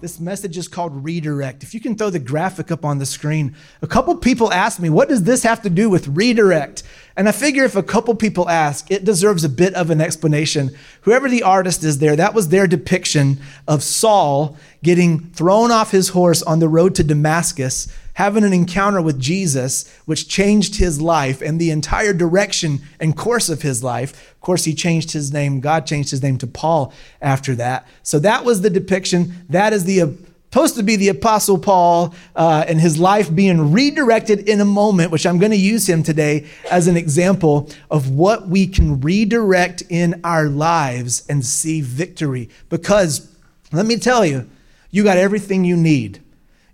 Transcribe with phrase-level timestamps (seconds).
[0.00, 1.64] This message is called Redirect.
[1.64, 4.88] If you can throw the graphic up on the screen, a couple people asked me,
[4.88, 6.84] What does this have to do with redirect?
[7.16, 10.70] And I figure if a couple people ask, it deserves a bit of an explanation.
[11.00, 16.10] Whoever the artist is there, that was their depiction of Saul getting thrown off his
[16.10, 21.40] horse on the road to Damascus, having an encounter with Jesus, which changed his life
[21.40, 24.32] and the entire direction and course of his life.
[24.32, 25.60] Of course, he changed his name.
[25.60, 27.86] God changed his name to Paul after that.
[28.02, 29.44] So that was the depiction.
[29.48, 30.16] That is the
[30.50, 35.10] supposed to be the apostle paul uh, and his life being redirected in a moment
[35.10, 39.82] which i'm going to use him today as an example of what we can redirect
[39.90, 43.30] in our lives and see victory because
[43.72, 44.48] let me tell you
[44.90, 46.22] you got everything you need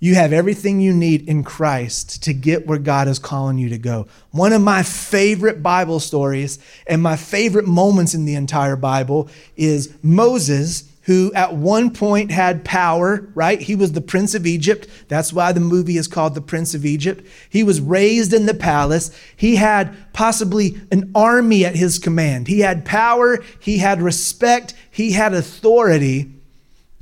[0.04, 3.78] you have everything you need in Christ to get where God is calling you to
[3.78, 4.06] go.
[4.32, 9.94] One of my favorite Bible stories and my favorite moments in the entire Bible is
[10.02, 13.58] Moses, who at one point had power, right?
[13.58, 14.88] He was the Prince of Egypt.
[15.08, 17.26] That's why the movie is called The Prince of Egypt.
[17.48, 19.10] He was raised in the palace.
[19.34, 22.48] He had possibly an army at his command.
[22.48, 26.33] He had power, he had respect, he had authority,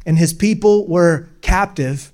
[0.04, 2.12] and his people were captive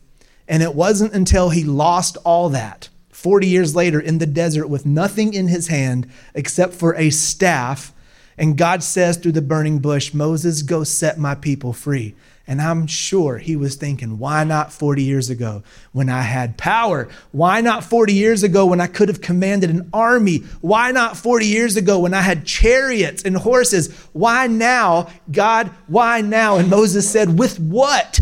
[0.48, 4.86] and it wasn't until he lost all that, 40 years later in the desert with
[4.86, 7.92] nothing in his hand except for a staff,
[8.38, 12.14] and God says through the burning bush, Moses, go set my people free.
[12.48, 17.08] And I'm sure he was thinking, why not 40 years ago when I had power?
[17.30, 20.38] Why not 40 years ago when I could have commanded an army?
[20.62, 23.94] Why not 40 years ago when I had chariots and horses?
[24.14, 26.56] Why now, God, why now?
[26.56, 28.18] And Moses said, with what?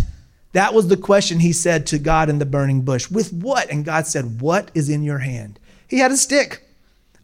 [0.56, 3.10] That was the question he said to God in the burning bush.
[3.10, 3.70] With what?
[3.70, 5.60] And God said, What is in your hand?
[5.86, 6.66] He had a stick,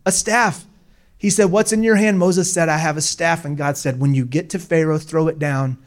[0.05, 0.67] a staff.
[1.17, 2.19] He said, What's in your hand?
[2.19, 3.47] Moses said, I have a staff.
[3.47, 5.79] And God said, When you get to Pharaoh, throw it down.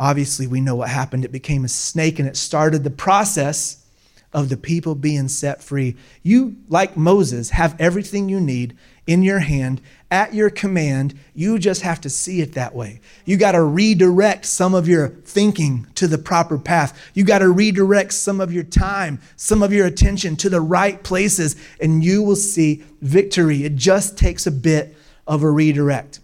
[0.00, 1.26] Obviously, we know what happened.
[1.26, 3.84] It became a snake and it started the process
[4.32, 5.94] of the people being set free.
[6.22, 11.18] You, like Moses, have everything you need in your hand at your command.
[11.34, 13.00] You just have to see it that way.
[13.26, 16.98] You got to redirect some of your thinking to the proper path.
[17.12, 21.02] You got to redirect some of your time, some of your attention to the right
[21.02, 23.64] places, and you will see victory.
[23.64, 24.96] It just takes a bit
[25.26, 26.20] of a redirect.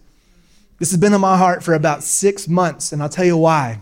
[0.79, 3.79] This has been in my heart for about six months, and I'll tell you why.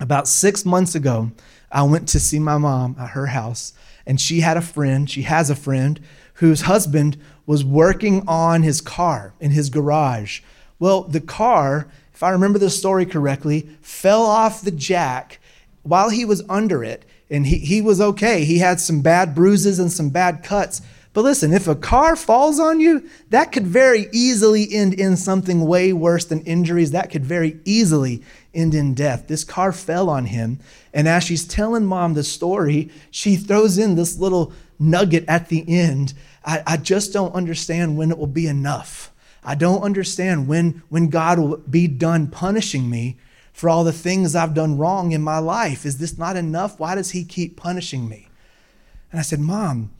[0.00, 1.30] About six months ago,
[1.70, 3.72] I went to see my mom at her house,
[4.04, 6.00] and she had a friend, she has a friend
[6.34, 7.16] whose husband
[7.46, 10.40] was working on his car in his garage.
[10.80, 15.38] Well, the car, if I remember the story correctly, fell off the jack
[15.84, 18.44] while he was under it, and he, he was okay.
[18.44, 20.82] He had some bad bruises and some bad cuts.
[21.16, 25.64] But listen, if a car falls on you, that could very easily end in something
[25.64, 26.90] way worse than injuries.
[26.90, 28.22] That could very easily
[28.52, 29.26] end in death.
[29.26, 30.58] This car fell on him.
[30.92, 35.64] And as she's telling mom the story, she throws in this little nugget at the
[35.66, 36.12] end
[36.44, 39.10] I, I just don't understand when it will be enough.
[39.42, 43.16] I don't understand when, when God will be done punishing me
[43.54, 45.86] for all the things I've done wrong in my life.
[45.86, 46.78] Is this not enough?
[46.78, 48.28] Why does He keep punishing me?
[49.10, 49.92] And I said, Mom,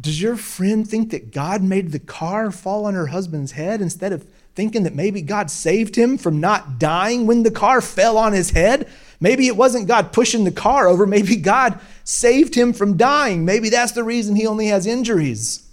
[0.00, 4.12] does your friend think that God made the car fall on her husband's head instead
[4.12, 8.32] of thinking that maybe God saved him from not dying when the car fell on
[8.32, 8.88] his head?
[9.20, 11.06] Maybe it wasn't God pushing the car over.
[11.06, 13.44] Maybe God saved him from dying.
[13.44, 15.68] Maybe that's the reason he only has injuries.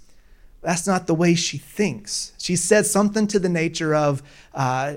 [0.62, 2.32] That's not the way she thinks.
[2.38, 4.22] She said something to the nature of,
[4.54, 4.96] uh,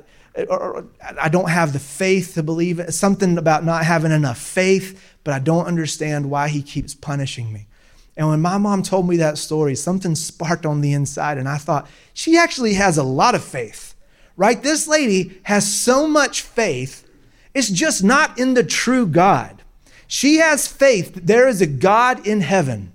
[0.50, 0.86] or,
[1.20, 5.34] I don't have the faith to believe it, something about not having enough faith, but
[5.34, 7.68] I don't understand why he keeps punishing me.
[8.16, 11.58] And when my mom told me that story, something sparked on the inside, and I
[11.58, 13.96] thought, she actually has a lot of faith,
[14.38, 14.62] right?
[14.62, 17.10] This lady has so much faith,
[17.54, 19.64] it's just not in the true God.
[20.08, 22.92] She has faith that there is a God in heaven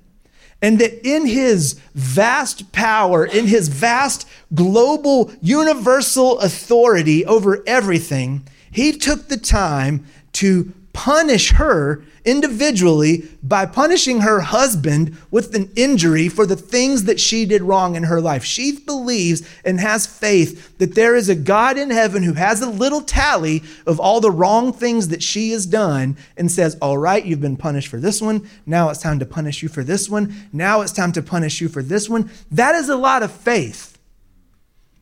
[0.60, 8.92] and that in his vast power, in his vast global universal authority over everything, he
[8.92, 16.44] took the time to punish her individually by punishing her husband with an injury for
[16.44, 18.42] the things that she did wrong in her life.
[18.42, 22.68] She believes and has faith that there is a God in heaven who has a
[22.68, 27.24] little tally of all the wrong things that she has done and says, All right,
[27.24, 28.50] you've been punished for this one.
[28.66, 30.34] Now it's time to punish you for this one.
[30.52, 32.28] Now it's time to punish you for this one.
[32.50, 34.00] That is a lot of faith.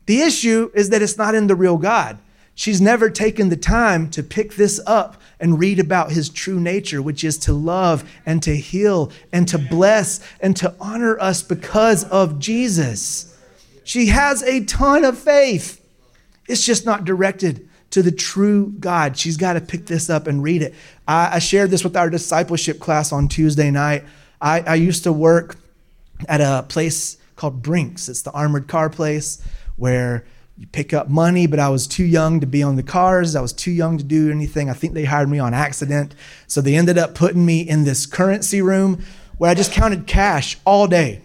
[0.04, 2.18] The issue is that it's not in the real God.
[2.58, 7.02] She's never taken the time to pick this up and read about his true nature,
[7.02, 12.04] which is to love and to heal and to bless and to honor us because
[12.04, 13.38] of Jesus.
[13.84, 15.86] She has a ton of faith.
[16.48, 19.18] It's just not directed to the true God.
[19.18, 20.74] She's got to pick this up and read it.
[21.06, 24.04] I, I shared this with our discipleship class on Tuesday night.
[24.40, 25.56] I, I used to work
[26.26, 28.08] at a place called Brinks.
[28.08, 29.42] It's the armored car place
[29.76, 30.24] where
[30.58, 33.36] you pick up money, but I was too young to be on the cars.
[33.36, 34.70] I was too young to do anything.
[34.70, 36.14] I think they hired me on accident.
[36.46, 39.04] So they ended up putting me in this currency room
[39.36, 41.20] where I just counted cash all day.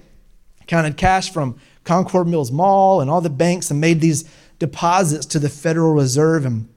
[0.60, 4.26] I counted cash from Concord Mills Mall and all the banks and made these
[4.60, 6.46] deposits to the Federal Reserve.
[6.46, 6.68] And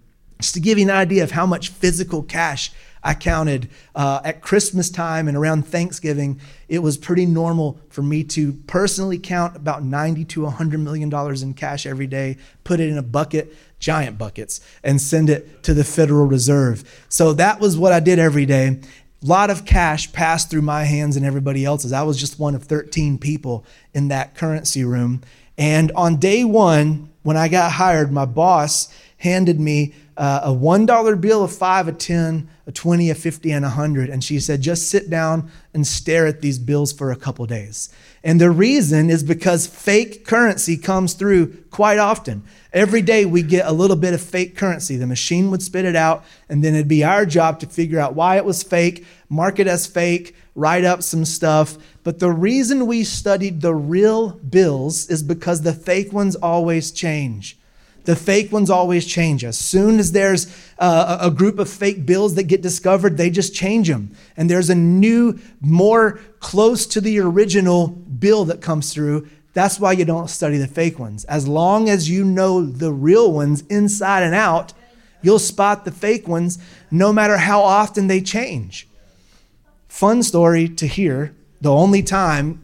[0.41, 2.73] just to give you an idea of how much physical cash
[3.05, 8.25] I counted uh, at Christmas time and around Thanksgiving, it was pretty normal for me
[8.25, 12.89] to personally count about 90 to 100 million dollars in cash every day, put it
[12.89, 17.05] in a bucket, giant buckets, and send it to the Federal Reserve.
[17.11, 18.81] So that was what I did every day.
[19.23, 21.93] A lot of cash passed through my hands and everybody else's.
[21.93, 25.23] I was just one of 13 people in that currency room.
[25.59, 31.20] And on day one, when I got hired, my boss handed me uh, a $1
[31.20, 34.08] bill, a 5, a 10, a 20, a 50, and a 100.
[34.11, 37.88] And she said, just sit down and stare at these bills for a couple days.
[38.22, 42.44] And the reason is because fake currency comes through quite often.
[42.72, 44.96] Every day we get a little bit of fake currency.
[44.96, 48.14] The machine would spit it out, and then it'd be our job to figure out
[48.14, 51.76] why it was fake, mark it as fake, write up some stuff.
[52.05, 57.58] But the reason we studied the real bills is because the fake ones always change.
[58.05, 59.45] The fake ones always change.
[59.45, 60.47] As soon as there's
[60.79, 64.15] uh, a group of fake bills that get discovered, they just change them.
[64.37, 69.29] And there's a new, more close to the original bill that comes through.
[69.55, 71.25] That's why you don't study the fake ones.
[71.25, 74.75] As long as you know the real ones inside and out,
[75.23, 76.59] you'll spot the fake ones
[76.91, 78.87] no matter how often they change.
[79.89, 82.61] Fun story to hear the only time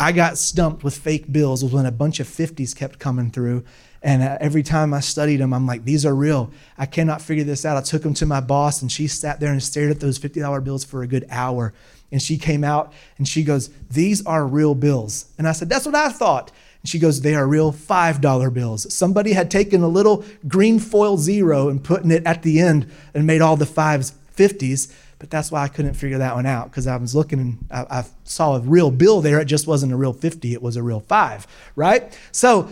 [0.00, 3.64] I got stumped with fake bills was when a bunch of 50s kept coming through
[4.04, 6.52] and uh, every time I studied them, I'm like, these are real.
[6.76, 7.78] I cannot figure this out.
[7.78, 10.62] I took them to my boss, and she sat there and stared at those $50
[10.62, 11.72] bills for a good hour.
[12.12, 15.32] And she came out and she goes, These are real bills.
[15.38, 16.52] And I said, That's what I thought.
[16.82, 18.92] And she goes, They are real $5 bills.
[18.94, 23.26] Somebody had taken a little green foil zero and putting it at the end and
[23.26, 24.94] made all the fives 50s.
[25.18, 28.00] But that's why I couldn't figure that one out because I was looking and I,
[28.00, 29.40] I, saw a real bill there.
[29.40, 32.16] It just wasn't a real 50, it was a real five, right?
[32.32, 32.68] So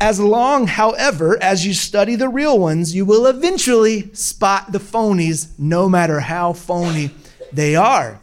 [0.00, 5.48] as long, however, as you study the real ones, you will eventually spot the phonies,
[5.58, 7.10] no matter how phony
[7.52, 8.20] they are.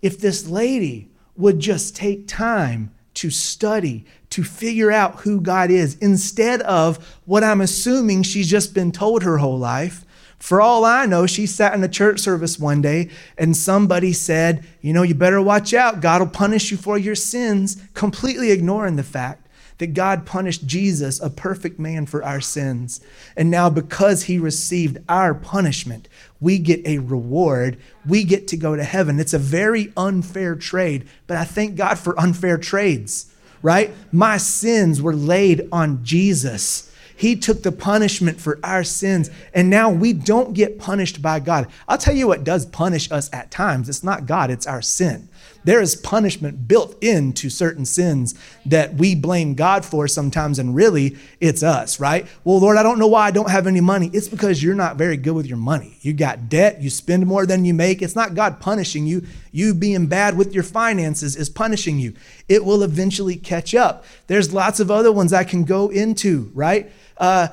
[0.00, 5.96] If this lady would just take time to study, to figure out who God is,
[5.98, 10.04] instead of what I'm assuming she's just been told her whole life.
[10.38, 14.64] For all I know, she sat in a church service one day and somebody said,
[14.82, 16.00] You know, you better watch out.
[16.00, 19.45] God will punish you for your sins, completely ignoring the fact
[19.78, 23.00] that God punished Jesus, a perfect man, for our sins.
[23.36, 26.08] And now, because he received our punishment,
[26.40, 27.78] we get a reward.
[28.06, 29.18] We get to go to heaven.
[29.18, 33.32] It's a very unfair trade, but I thank God for unfair trades,
[33.62, 33.92] right?
[34.12, 36.92] My sins were laid on Jesus.
[37.16, 41.66] He took the punishment for our sins, and now we don't get punished by God.
[41.88, 43.88] I'll tell you what does punish us at times.
[43.88, 45.28] It's not God, it's our sin.
[45.66, 48.36] There is punishment built into certain sins
[48.66, 52.24] that we blame God for sometimes, and really it's us, right?
[52.44, 54.08] Well, Lord, I don't know why I don't have any money.
[54.12, 55.98] It's because you're not very good with your money.
[56.02, 58.00] You got debt, you spend more than you make.
[58.00, 59.26] It's not God punishing you.
[59.50, 62.14] You being bad with your finances is punishing you.
[62.48, 64.04] It will eventually catch up.
[64.28, 66.92] There's lots of other ones I can go into, right?
[67.16, 67.48] Uh,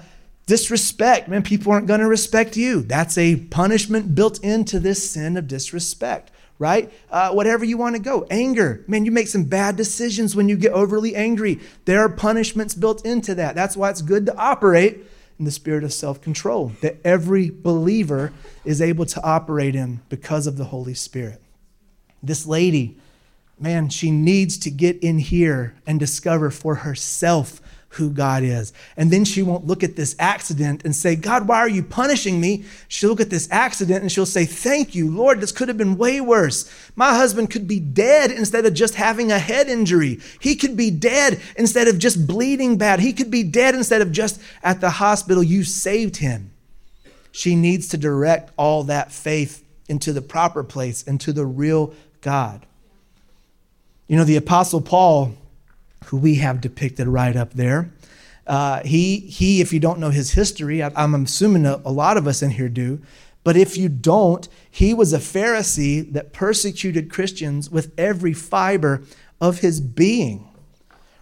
[0.46, 2.84] disrespect, man, people aren't going to respect you.
[2.84, 6.30] That's a punishment built into this sin of disrespect
[6.60, 6.92] right?
[7.10, 8.26] Uh, whatever you want to go.
[8.30, 8.84] Anger.
[8.88, 11.60] Man, you make some bad decisions when you get overly angry.
[11.86, 13.56] There are punishments built into that.
[13.56, 15.06] That's why it's good to operate
[15.40, 18.32] in the spirit of self control that every believer
[18.64, 21.42] is able to operate in because of the Holy Spirit.
[22.22, 22.98] This lady,
[23.60, 27.60] man, she needs to get in here and discover for herself
[27.96, 28.74] who God is.
[28.98, 32.40] And then she won't look at this accident and say, God, why are you punishing
[32.40, 32.66] me?
[32.88, 35.98] She'll look at this accident and she'll say, Thank you, Lord, this could have been
[35.98, 36.70] way worse.
[36.96, 40.20] My husband could be dead instead of just having a head injury.
[40.40, 43.00] He could be dead instead of just bleeding bad.
[43.00, 45.44] He could be dead instead of just at the hospital.
[45.44, 46.52] You saved him.
[47.32, 52.66] She needs to direct all that faith into the proper place, into the real God.
[54.08, 55.34] You know, the Apostle Paul
[56.06, 57.92] who we have depicted right up there.
[58.46, 62.18] Uh, he, he, if you don't know his history, I, am assuming a, a lot
[62.18, 63.02] of us in here do,
[63.44, 69.04] but if you don't, he was a Pharisee that persecuted Christians with every fiber
[69.40, 70.48] of his being,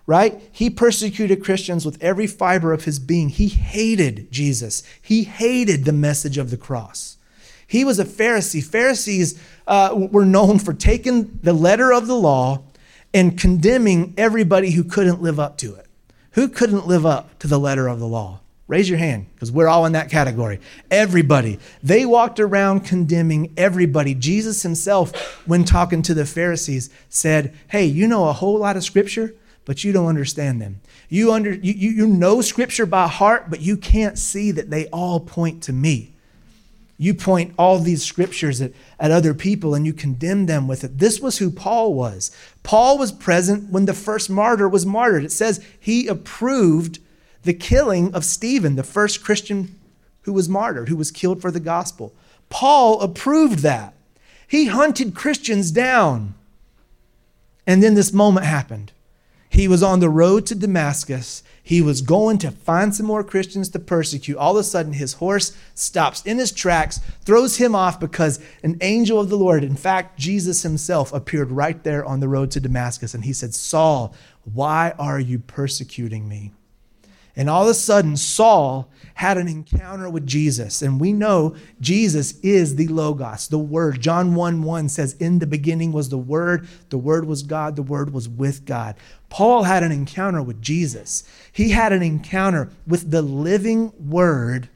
[0.05, 0.41] right?
[0.51, 3.29] He persecuted Christians with every fiber of his being.
[3.29, 7.17] He hated Jesus, he hated the message of the cross.
[7.65, 8.61] He was a Pharisee.
[8.61, 12.63] Pharisees uh, were known for taking the letter of the law
[13.13, 15.87] and condemning everybody who couldn't live up to it.
[16.31, 18.39] Who couldn't live up to the letter of the law?
[18.67, 20.61] Raise your hand because we're all in that category.
[20.89, 21.59] Everybody.
[21.83, 24.15] They walked around condemning everybody.
[24.15, 28.85] Jesus himself, when talking to the Pharisees, said, Hey, you know a whole lot of
[28.85, 30.79] scripture, but you don't understand them.
[31.09, 35.19] You, under, you, you know scripture by heart, but you can't see that they all
[35.19, 36.10] point to me.
[37.01, 40.99] You point all these scriptures at, at other people and you condemn them with it.
[40.99, 42.29] This was who Paul was.
[42.61, 45.23] Paul was present when the first martyr was martyred.
[45.23, 46.99] It says he approved
[47.41, 49.79] the killing of Stephen, the first Christian
[50.21, 52.13] who was martyred, who was killed for the gospel.
[52.49, 53.95] Paul approved that.
[54.47, 56.35] He hunted Christians down.
[57.65, 58.91] And then this moment happened.
[59.51, 61.43] He was on the road to Damascus.
[61.61, 64.37] He was going to find some more Christians to persecute.
[64.37, 68.77] All of a sudden, his horse stops in his tracks, throws him off because an
[68.79, 72.61] angel of the Lord, in fact, Jesus himself, appeared right there on the road to
[72.61, 73.13] Damascus.
[73.13, 74.15] And he said, Saul,
[74.45, 76.53] why are you persecuting me?
[77.35, 80.81] And all of a sudden, Saul had an encounter with Jesus.
[80.81, 84.01] And we know Jesus is the Logos, the Word.
[84.01, 87.83] John 1 1 says, In the beginning was the Word, the Word was God, the
[87.83, 88.95] Word was with God.
[89.31, 91.23] Paul had an encounter with Jesus.
[91.51, 94.69] He had an encounter with the living Word.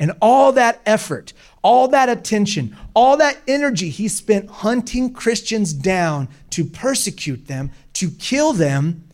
[0.00, 1.32] And all that effort,
[1.62, 8.10] all that attention, all that energy he spent hunting Christians down to persecute them, to
[8.10, 9.04] kill them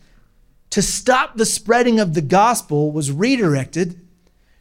[0.70, 4.00] to stop the spreading of the gospel was redirected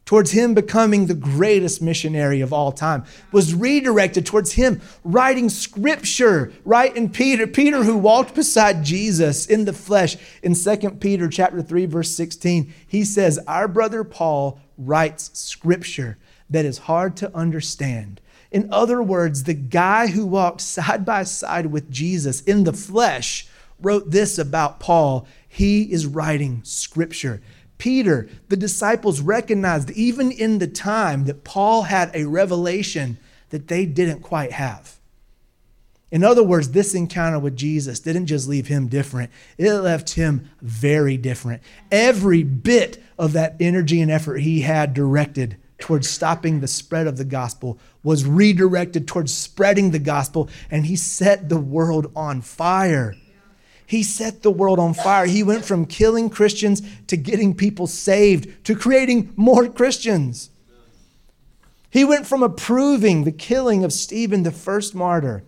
[0.06, 6.52] towards him becoming the greatest missionary of all time was redirected towards him writing scripture
[6.66, 6.96] right?
[6.96, 11.86] In peter peter who walked beside jesus in the flesh in 2 peter chapter 3
[11.86, 16.18] verse 16 he says our brother paul writes scripture
[16.50, 18.22] that is hard to understand.
[18.52, 23.48] In other words the guy who walked side by side with jesus in the flesh
[23.80, 25.28] wrote this about paul.
[25.48, 27.42] He is writing scripture.
[27.78, 33.18] Peter, the disciples recognized even in the time that Paul had a revelation
[33.50, 34.98] that they didn't quite have.
[36.12, 40.50] In other words, this encounter with Jesus didn't just leave him different, it left him
[40.62, 41.64] very different.
[41.92, 47.18] Every bit of that energy and effort he had directed towards stopping the spread of
[47.18, 53.16] the gospel was redirected towards spreading the gospel, and he set the world on fire.
[53.94, 55.28] He set the world on fire.
[55.28, 60.50] He went from killing Christians to getting people saved to creating more Christians.
[61.92, 65.44] He went from approving the killing of Stephen, the first martyr,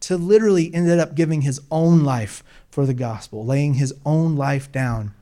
[0.00, 4.70] to literally ended up giving his own life for the gospel, laying his own life
[4.70, 5.14] down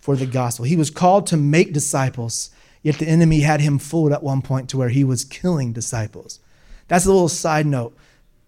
[0.00, 0.64] for the gospel.
[0.66, 2.50] He was called to make disciples,
[2.80, 6.38] yet the enemy had him fooled at one point to where he was killing disciples.
[6.86, 7.96] That's a little side note.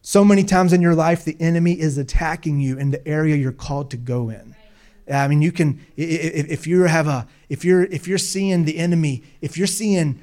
[0.08, 3.50] So many times in your life, the enemy is attacking you in the area you're
[3.50, 4.55] called to go in.
[5.08, 9.22] I mean, you can if you have a if you're if you're seeing the enemy,
[9.40, 10.20] if you're seeing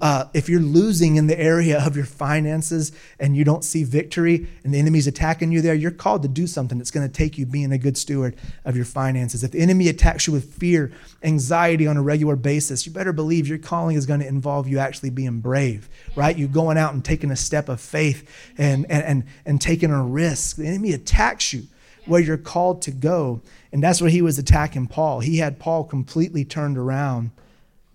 [0.00, 2.90] uh, if you're losing in the area of your finances
[3.20, 6.46] and you don't see victory and the enemy's attacking you there, you're called to do
[6.46, 9.44] something that's going to take you being a good steward of your finances.
[9.44, 10.90] If the enemy attacks you with fear,
[11.22, 14.78] anxiety on a regular basis, you better believe your calling is going to involve you
[14.78, 16.34] actually being brave, right?
[16.34, 18.26] You going out and taking a step of faith
[18.56, 20.56] and and and, and taking a risk.
[20.56, 21.64] The enemy attacks you
[22.06, 23.40] where you're called to go.
[23.72, 25.20] And that's where he was attacking Paul.
[25.20, 27.30] He had Paul completely turned around,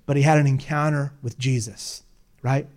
[0.06, 2.04] but he had an encounter with Jesus,
[2.42, 2.68] right?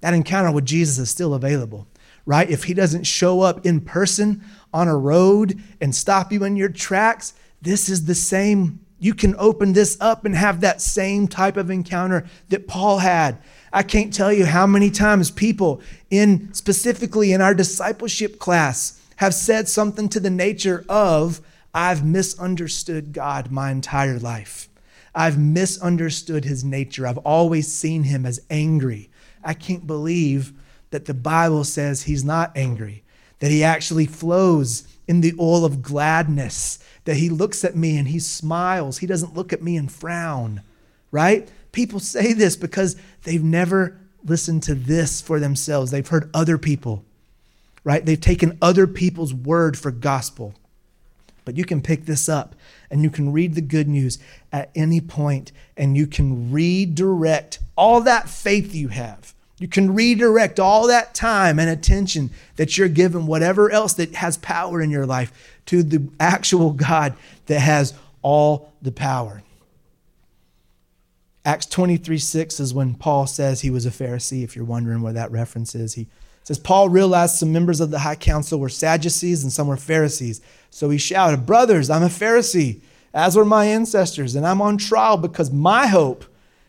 [0.00, 1.86] That encounter with Jesus is still available,
[2.24, 2.48] right?
[2.48, 6.68] If he doesn't show up in person on a road and stop you in your
[6.68, 8.80] tracks, this is the same.
[8.98, 13.38] You can open this up and have that same type of encounter that Paul had.
[13.72, 19.34] I can't tell you how many times people in specifically in our discipleship class have
[19.34, 21.40] said something to the nature of,
[21.74, 24.68] I've misunderstood God my entire life.
[25.14, 27.06] I've misunderstood his nature.
[27.06, 29.10] I've always seen him as angry.
[29.42, 30.52] I can't believe
[30.90, 33.02] that the Bible says he's not angry,
[33.38, 38.08] that he actually flows in the oil of gladness, that he looks at me and
[38.08, 38.98] he smiles.
[38.98, 40.62] He doesn't look at me and frown,
[41.10, 41.48] right?
[41.72, 45.90] People say this because they've never listened to this for themselves.
[45.90, 47.04] They've heard other people
[47.86, 48.04] right?
[48.04, 50.54] They've taken other people's word for gospel.
[51.44, 52.56] But you can pick this up
[52.90, 54.18] and you can read the good news
[54.52, 60.58] at any point and you can redirect all that faith you have, You can redirect
[60.58, 65.06] all that time and attention that you're given, whatever else that has power in your
[65.06, 65.32] life,
[65.66, 67.14] to the actual God
[67.46, 69.44] that has all the power.
[71.44, 75.12] Acts 23 6 is when Paul says he was a Pharisee, if you're wondering where
[75.12, 75.94] that reference is.
[75.94, 76.08] He
[76.46, 80.40] says, Paul realized some members of the high council were Sadducees and some were Pharisees.
[80.70, 85.16] So he shouted, Brothers, I'm a Pharisee, as were my ancestors, and I'm on trial
[85.16, 86.24] because my hope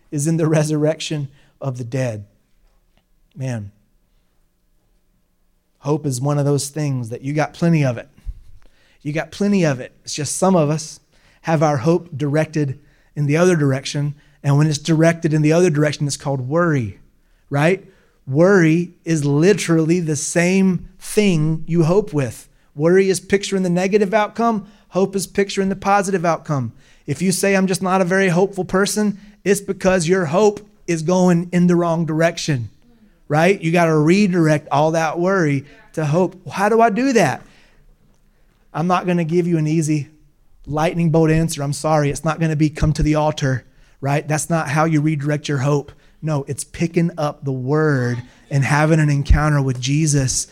[0.10, 1.28] is in the resurrection
[1.62, 2.26] of the dead.
[3.36, 3.72] Man,
[5.82, 8.10] hope is one of those things that you got plenty of it.
[9.04, 9.92] You got plenty of it.
[10.04, 11.00] It's just some of us
[11.42, 12.80] have our hope directed
[13.16, 14.16] in the other direction.
[14.42, 16.98] And when it's directed in the other direction, it's called worry,
[17.52, 17.88] right?
[18.28, 22.50] Worry is literally the same thing you hope with.
[22.76, 26.74] Worry is picturing the negative outcome, hope is picturing the positive outcome.
[27.06, 31.02] If you say, I'm just not a very hopeful person, it's because your hope is
[31.04, 32.70] going in the wrong direction,
[33.30, 33.60] right?
[33.62, 36.36] You got to redirect all that worry to hope.
[36.50, 37.42] How do I do that?
[38.74, 40.10] I'm not going to give you an easy
[40.66, 41.64] lightning bolt answer.
[41.64, 42.10] I'm sorry.
[42.10, 43.66] It's not going to be come to the altar,
[44.02, 44.28] right?
[44.28, 45.94] That's not how you redirect your hope.
[46.22, 50.48] No, it's picking up the word and having an encounter with Jesus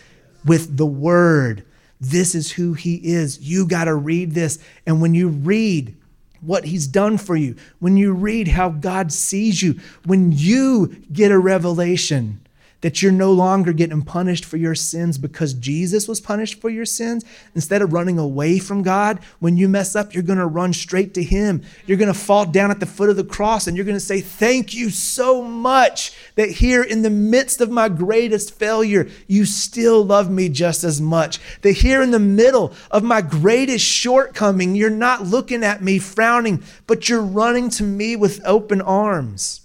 [0.46, 1.66] with the word.
[2.00, 3.40] This is who he is.
[3.40, 4.60] You got to read this.
[4.86, 5.96] And when you read,
[6.42, 11.32] what he's done for you, when you read how God sees you, when you get
[11.32, 12.45] a revelation
[12.86, 16.86] that you're no longer getting punished for your sins because Jesus was punished for your
[16.86, 17.26] sins.
[17.56, 21.16] Instead of running away from God, when you mess up, you're going to run straight
[21.16, 21.64] to Him.
[21.88, 24.00] You're going to fall down at the foot of the cross and you're going to
[24.00, 29.46] say, Thank you so much that here in the midst of my greatest failure, you
[29.46, 31.40] still love me just as much.
[31.64, 36.62] That here in the middle of my greatest shortcoming, you're not looking at me frowning,
[36.86, 39.65] but you're running to me with open arms.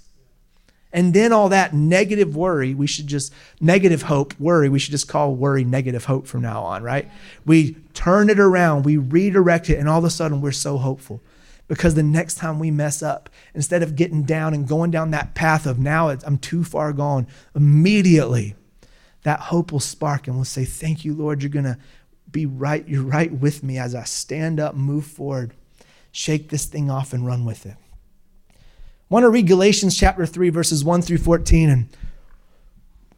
[0.93, 5.09] And then all that negative worry, we should just, negative hope, worry, we should just
[5.09, 7.09] call worry negative hope from now on, right?
[7.47, 11.21] We turn it around, we redirect it, and all of a sudden we're so hopeful.
[11.69, 15.37] Because the next time we mess up, instead of getting down and going down that
[15.37, 18.57] path of now I'm too far gone, immediately
[19.23, 21.79] that hope will spark and we'll say, Thank you, Lord, you're going to
[22.29, 22.87] be right.
[22.89, 25.55] You're right with me as I stand up, move forward,
[26.11, 27.77] shake this thing off, and run with it.
[29.11, 31.69] Want to read Galatians chapter 3, verses 1 through 14.
[31.69, 31.89] And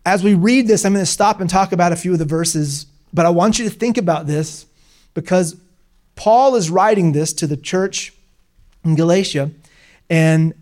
[0.06, 2.24] as we read this, I'm going to stop and talk about a few of the
[2.24, 4.64] verses, but I want you to think about this
[5.12, 5.54] because
[6.16, 8.14] Paul is writing this to the church
[8.82, 9.50] in Galatia,
[10.08, 10.54] and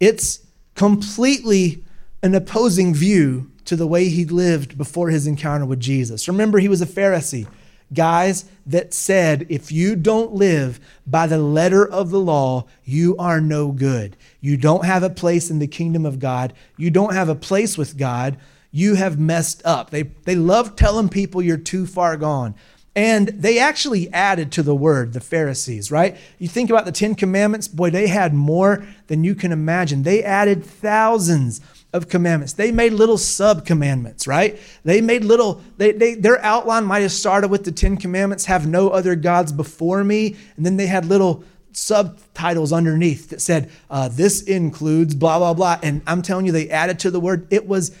[0.00, 0.40] it's
[0.74, 1.84] completely
[2.22, 6.28] an opposing view to the way he lived before his encounter with Jesus.
[6.28, 7.46] Remember, he was a Pharisee
[7.92, 13.40] guys that said, if you don't live by the letter of the law, you are
[13.40, 14.16] no good.
[14.40, 16.52] You don't have a place in the kingdom of God.
[16.76, 18.38] You don't have a place with God.
[18.70, 19.90] You have messed up.
[19.90, 22.54] They, they love telling people you're too far gone.
[22.94, 26.16] And they actually added to the word, the Pharisees, right?
[26.38, 30.02] You think about the Ten Commandments, boy, they had more than you can imagine.
[30.02, 31.60] They added thousands
[31.92, 32.52] of commandments.
[32.52, 34.58] They made little sub commandments, right?
[34.84, 38.66] They made little, they, they, their outline might have started with the Ten Commandments have
[38.66, 40.36] no other gods before me.
[40.56, 45.78] And then they had little subtitles underneath that said, uh, this includes blah, blah, blah.
[45.82, 47.46] And I'm telling you, they added to the word.
[47.50, 47.96] It was,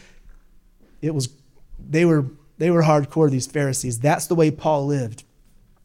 [1.00, 1.30] it was,
[1.78, 2.26] they were,
[2.58, 4.00] they were hardcore, these Pharisees.
[4.00, 5.24] That's the way Paul lived.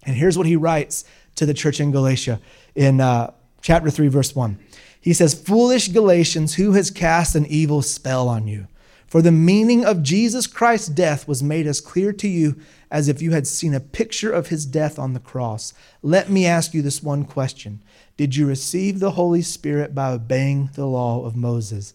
[0.06, 2.42] And here's what he writes to the church in Galatia
[2.76, 4.60] in uh, chapter 3, verse 1.
[5.04, 8.68] He says, Foolish Galatians, who has cast an evil spell on you?
[9.06, 12.56] For the meaning of Jesus Christ's death was made as clear to you
[12.90, 15.74] as if you had seen a picture of his death on the cross.
[16.02, 17.84] Let me ask you this one question
[18.16, 21.94] Did you receive the Holy Spirit by obeying the law of Moses?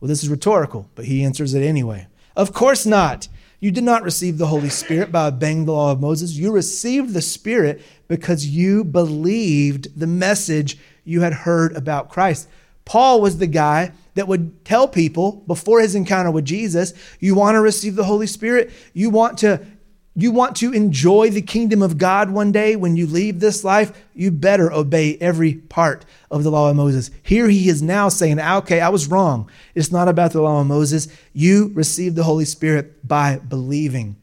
[0.00, 2.08] Well, this is rhetorical, but he answers it anyway.
[2.34, 3.28] Of course not.
[3.60, 6.32] You did not receive the Holy Spirit by obeying the law of Moses.
[6.32, 12.48] You received the Spirit because you believed the message you had heard about Christ.
[12.84, 17.54] Paul was the guy that would tell people before his encounter with Jesus, you want
[17.54, 19.64] to receive the Holy Spirit, you want to
[20.14, 23.92] you want to enjoy the kingdom of God one day when you leave this life,
[24.14, 27.10] you better obey every part of the law of Moses.
[27.22, 29.48] Here he is now saying, ah, okay, I was wrong.
[29.74, 31.08] It's not about the law of Moses.
[31.32, 34.16] You received the Holy Spirit by believing.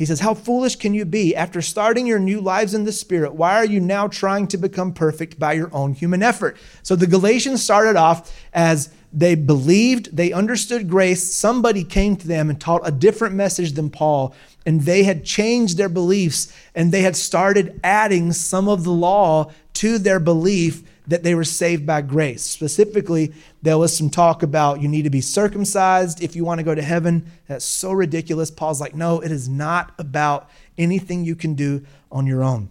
[0.00, 1.36] He says, How foolish can you be?
[1.36, 4.94] After starting your new lives in the Spirit, why are you now trying to become
[4.94, 6.56] perfect by your own human effort?
[6.82, 11.34] So the Galatians started off as they believed, they understood grace.
[11.34, 14.34] Somebody came to them and taught a different message than Paul,
[14.64, 19.52] and they had changed their beliefs and they had started adding some of the law
[19.74, 22.42] to their belief that they were saved by grace.
[22.42, 23.32] Specifically,
[23.62, 26.74] there was some talk about you need to be circumcised if you want to go
[26.74, 27.30] to heaven.
[27.48, 28.50] That's so ridiculous.
[28.50, 32.70] Paul's like, no, it is not about anything you can do on your own,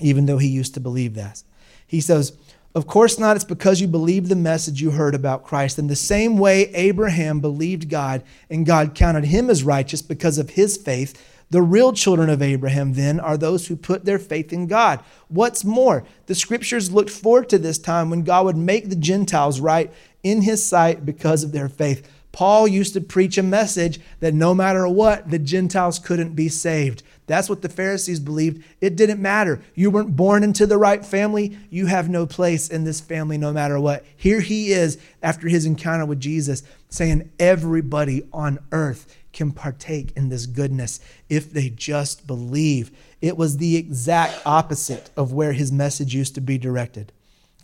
[0.00, 1.42] even though he used to believe that.
[1.86, 2.36] He says,
[2.74, 3.36] of course not.
[3.36, 5.78] It's because you believe the message you heard about Christ.
[5.78, 10.50] In the same way, Abraham believed God, and God counted him as righteous because of
[10.50, 11.35] his faith.
[11.50, 15.00] The real children of Abraham, then, are those who put their faith in God.
[15.28, 19.60] What's more, the scriptures looked forward to this time when God would make the Gentiles
[19.60, 19.92] right
[20.24, 22.08] in his sight because of their faith.
[22.32, 27.02] Paul used to preach a message that no matter what, the Gentiles couldn't be saved.
[27.26, 28.62] That's what the Pharisees believed.
[28.80, 29.62] It didn't matter.
[29.74, 31.56] You weren't born into the right family.
[31.70, 34.04] You have no place in this family no matter what.
[34.16, 40.30] Here he is after his encounter with Jesus saying everybody on earth can partake in
[40.30, 42.90] this goodness if they just believe.
[43.20, 47.12] It was the exact opposite of where his message used to be directed.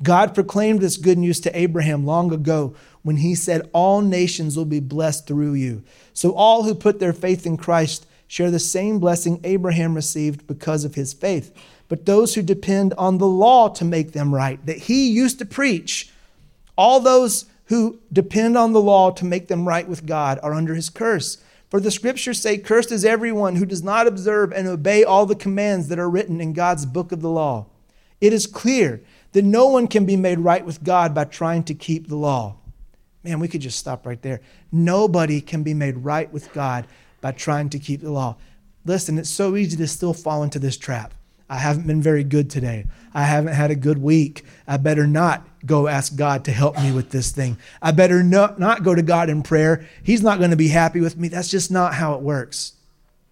[0.03, 4.65] God proclaimed this good news to Abraham long ago when he said, All nations will
[4.65, 5.83] be blessed through you.
[6.13, 10.85] So all who put their faith in Christ share the same blessing Abraham received because
[10.85, 11.55] of his faith.
[11.89, 15.45] But those who depend on the law to make them right, that he used to
[15.45, 16.11] preach,
[16.77, 20.75] all those who depend on the law to make them right with God are under
[20.75, 21.39] his curse.
[21.73, 25.35] For the scriptures say, Cursed is everyone who does not observe and obey all the
[25.35, 27.65] commands that are written in God's book of the law.
[28.21, 29.01] It is clear
[29.33, 32.57] that no one can be made right with God by trying to keep the law.
[33.25, 34.43] Man, we could just stop right there.
[34.71, 36.87] Nobody can be made right with God
[37.23, 38.37] by trying to keep the law.
[38.85, 41.15] Listen, it's so easy to still fall into this trap.
[41.49, 42.85] I haven't been very good today.
[43.15, 44.45] I haven't had a good week.
[44.67, 47.59] I better not go ask God to help me with this thing.
[47.81, 49.87] I better not, go to God in prayer.
[50.03, 51.29] He's not going to be happy with me.
[51.29, 52.75] That's just not how it works.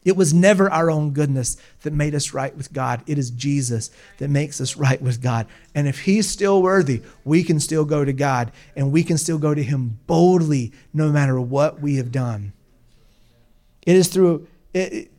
[0.02, 3.02] It was never our own goodness that made us right with God.
[3.06, 5.46] It is Jesus that makes us right with God.
[5.74, 9.36] And if He's still worthy, we can still go to God and we can still
[9.36, 12.54] go to Him boldly no matter what we have done.
[13.86, 14.46] It is through.
[14.72, 15.10] It,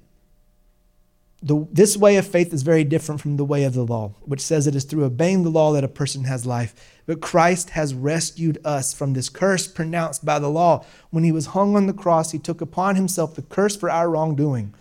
[1.43, 4.41] the, this way of faith is very different from the way of the law, which
[4.41, 6.99] says it is through obeying the law that a person has life.
[7.07, 10.85] But Christ has rescued us from this curse pronounced by the law.
[11.09, 14.09] When he was hung on the cross, he took upon himself the curse for our
[14.09, 14.75] wrongdoing.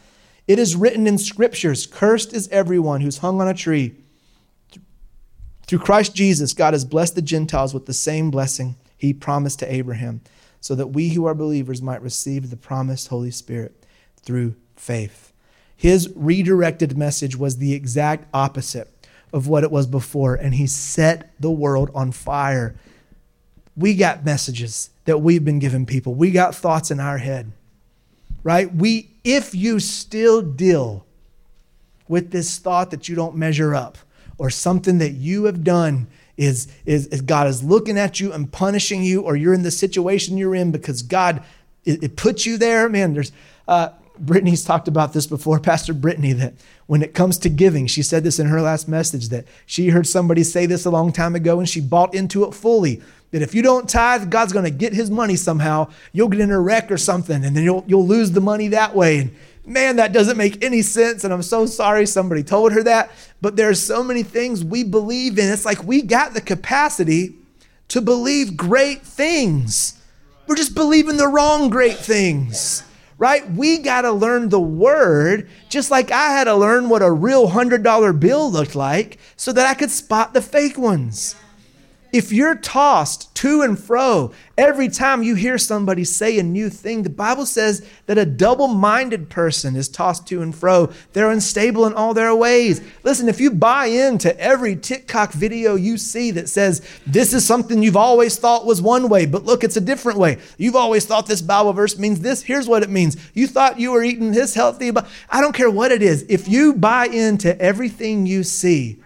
[0.46, 3.94] It is written in scriptures Cursed is everyone who's hung on a tree.
[5.66, 9.73] Through Christ Jesus, God has blessed the Gentiles with the same blessing he promised to
[9.73, 10.20] Abraham,
[10.61, 13.87] so that we who are believers might receive the promised Holy Spirit
[14.20, 15.29] through faith.
[15.80, 18.92] His redirected message was the exact opposite
[19.32, 22.76] of what it was before, and he set the world on fire.
[23.74, 26.14] We got messages that we've been giving people.
[26.14, 27.52] We got thoughts in our head.
[28.42, 28.70] Right?
[28.74, 31.06] We if you still deal
[32.08, 33.96] with this thought that you don't measure up
[34.36, 38.52] or something that you have done is, is, is, God is looking at you and
[38.52, 41.42] punishing you, or you're in the situation you're in because God
[41.86, 42.86] it, it put you there.
[42.90, 43.32] Man, there's
[43.66, 43.90] uh,
[44.20, 46.54] Brittany's talked about this before, Pastor Brittany, that
[46.87, 50.06] when it comes to giving, she said this in her last message that she heard
[50.06, 53.02] somebody say this a long time ago and she bought into it fully.
[53.30, 55.90] That if you don't tithe, God's going to get his money somehow.
[56.12, 58.94] You'll get in a wreck or something and then you'll, you'll lose the money that
[58.94, 59.18] way.
[59.18, 61.22] And man, that doesn't make any sense.
[61.22, 63.11] And I'm so sorry somebody told her that.
[63.40, 65.52] But there's so many things we believe in.
[65.52, 67.37] It's like we got the capacity
[67.88, 70.00] to believe great things.
[70.48, 72.83] We're just believing the wrong great things
[73.20, 73.48] right?
[73.52, 77.50] We got to learn the word, just like I had to learn what a real
[77.50, 81.37] $100 bill looked like so that I could spot the fake ones.
[82.12, 87.03] If you're tossed to and fro every time you hear somebody say a new thing,
[87.03, 90.92] the Bible says that a double minded person is tossed to and fro.
[91.12, 92.81] They're unstable in all their ways.
[93.05, 97.83] Listen, if you buy into every TikTok video you see that says this is something
[97.83, 100.38] you've always thought was one way, but look, it's a different way.
[100.59, 102.42] You've always thought this Bible verse means this.
[102.42, 103.16] Here's what it means.
[103.35, 106.25] You thought you were eating this healthy, but I don't care what it is.
[106.29, 109.01] If you buy into everything you see,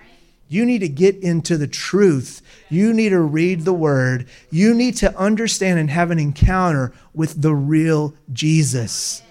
[0.49, 2.41] you need to get into the truth.
[2.75, 4.27] You need to read the word.
[4.51, 9.23] You need to understand and have an encounter with the real Jesus.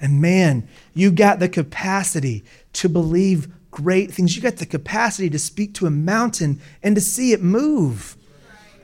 [0.00, 4.36] And man, you got the capacity to believe great things.
[4.36, 8.16] You got the capacity to speak to a mountain and to see it move,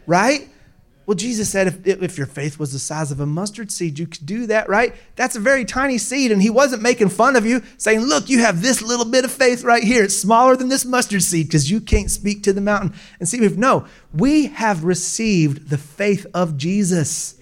[0.07, 0.48] right?
[1.07, 4.07] Well, Jesus said if, if your faith was the size of a mustard seed, you
[4.07, 4.95] could do that, right?
[5.17, 6.33] That's a very tiny seed.
[6.33, 9.31] And he wasn't making fun of you, saying, Look, you have this little bit of
[9.31, 10.05] faith right here.
[10.05, 13.45] It's smaller than this mustard seed because you can't speak to the mountain and see
[13.45, 17.35] if no, we have received the faith of Jesus.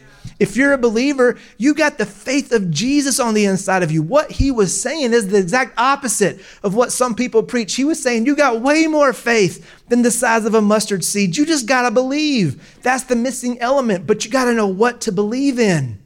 [0.43, 4.03] If you're a believer, you got the faith of Jesus on the inside of you.
[4.03, 7.77] What he was saying is the exact opposite of what some people preach.
[7.77, 11.37] He was saying you got way more faith than the size of a mustard seed.
[11.37, 12.81] You just got to believe.
[12.83, 16.01] That's the missing element, but you got to know what to believe in,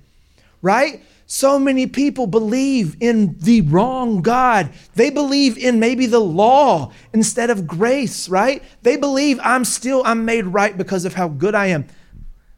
[0.61, 1.03] right?
[1.25, 4.69] So many people believe in the wrong God.
[4.97, 8.63] They believe in maybe the law instead of grace, right?
[8.83, 11.87] They believe I'm still I'm made right because of how good I am.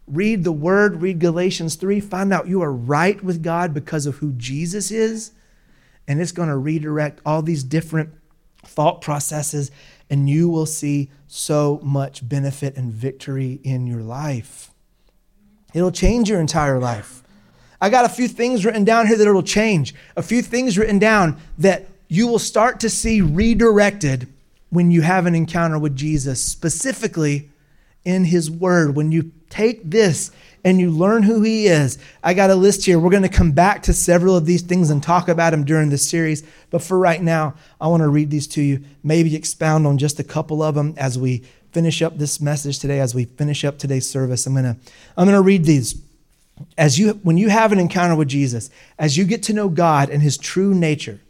[0.09, 4.17] Read the word, read Galatians 3, find out you are right with God because of
[4.17, 5.33] who Jesus is,
[6.07, 8.11] and it's going to redirect all these different
[8.65, 9.71] thought processes
[10.11, 14.71] and you will see so much benefit and victory in your life.
[15.75, 17.23] It'll change your entire life.
[17.81, 19.95] I got a few things written down here that it'll change.
[20.17, 24.29] A few things written down that you will start to see redirected
[24.71, 27.51] when you have an encounter with Jesus, specifically
[28.05, 28.97] in His Word.
[28.97, 30.31] When you take this
[30.65, 31.99] and you learn who He is.
[32.23, 32.99] I got a list here.
[32.99, 35.89] We're going to come back to several of these things and talk about them during
[35.89, 36.43] this series.
[36.71, 40.19] But for right now, I want to read these to you, maybe expound on just
[40.19, 43.79] a couple of them as we finish up this message today, as we finish up
[43.79, 44.47] today's service.
[44.47, 44.77] I'm going to,
[45.17, 46.03] I'm going to read these
[46.77, 50.11] as you when you have an encounter with Jesus, as you get to know God
[50.11, 51.21] and his true nature,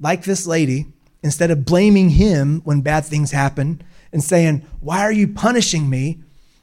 [0.00, 0.86] like this lady,
[1.22, 6.20] instead of blaming him when bad things happen and saying, "Why are you punishing me?"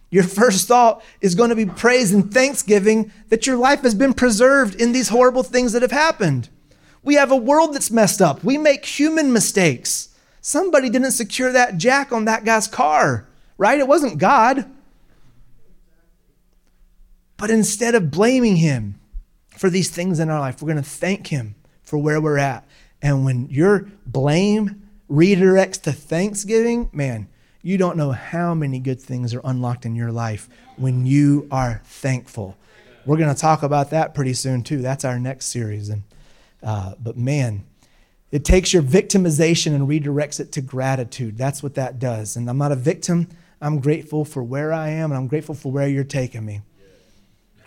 [0.10, 4.14] Your first thought is going to be praise and thanksgiving that your life has been
[4.14, 6.50] preserved in these horrible things that have happened.
[7.04, 8.44] We have a world that's messed up.
[8.44, 10.10] We make human mistakes.
[10.42, 13.80] Somebody didn't secure that jack on that guy's car, right?
[13.80, 14.66] It wasn't God.
[17.36, 19.00] But instead of blaming Him
[19.58, 22.66] for these things in our life, we're going to thank Him for where we're at.
[23.02, 27.28] And when your blame redirects to thanksgiving, man,
[27.62, 31.82] you don't know how many good things are unlocked in your life when you are
[31.86, 32.58] thankful.
[33.06, 34.80] We're going to talk about that pretty soon, too.
[34.82, 35.90] That's our next series.
[35.90, 36.04] And,
[36.62, 37.66] uh, but man,
[38.32, 41.38] it takes your victimization and redirects it to gratitude.
[41.38, 42.36] That's what that does.
[42.36, 43.30] And I'm not a victim.
[43.62, 46.62] I'm grateful for where I am, and I'm grateful for where you're taking me.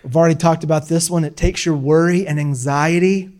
[0.05, 1.25] We've already talked about this one.
[1.25, 3.31] It takes your worry and anxiety,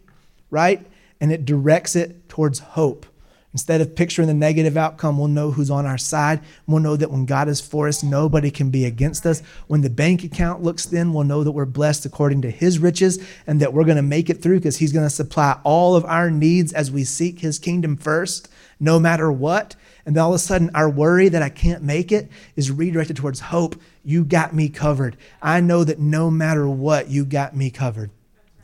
[0.51, 0.85] right?
[1.21, 3.07] And it directs it towards hope.
[3.53, 6.41] Instead of picturing the negative outcome, we'll know who's on our side.
[6.69, 9.43] We'll know that when God is for us, nobody can be against us.
[9.67, 13.19] When the bank account looks thin, we'll know that we're blessed according to his riches
[13.49, 16.05] and that we're going to make it through because he's going to supply all of
[16.05, 19.75] our needs as we seek his kingdom first, no matter what.
[20.07, 23.17] And then all of a sudden, our worry that I can't make it is redirected
[23.17, 23.75] towards hope.
[24.05, 25.17] You got me covered.
[25.43, 28.11] I know that no matter what, you got me covered.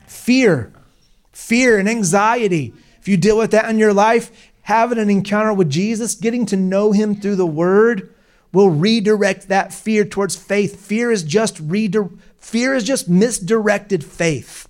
[0.06, 0.72] Fear,
[1.32, 2.72] fear and anxiety.
[3.00, 6.56] If you deal with that in your life, having an encounter with Jesus, getting to
[6.56, 8.12] know him through the word,
[8.52, 10.84] will redirect that fear towards faith.
[10.84, 14.66] Fear is just redir- fear is just misdirected faith.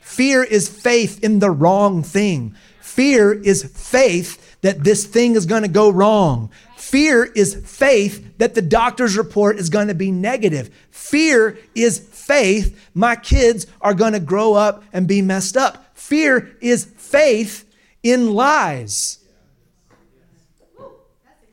[0.00, 2.54] Fear is faith in the wrong thing.
[2.82, 6.50] Fear is faith that this thing is going to go wrong.
[6.76, 10.68] Fear is faith that the doctor's report is going to be negative.
[10.90, 15.96] Fear is faith my kids are going to grow up and be messed up.
[15.96, 17.64] Fear is faith
[18.02, 19.17] in lies.